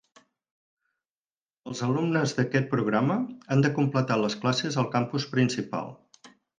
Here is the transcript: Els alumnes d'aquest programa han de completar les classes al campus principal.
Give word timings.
Els 1.73 1.83
alumnes 1.89 2.35
d'aquest 2.39 2.71
programa 2.73 3.21
han 3.27 3.65
de 3.67 3.73
completar 3.79 4.21
les 4.27 4.41
classes 4.43 4.83
al 4.85 4.93
campus 4.99 5.33
principal. 5.39 5.97